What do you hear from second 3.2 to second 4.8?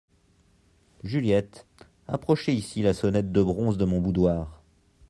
de bronze de mon boudoir.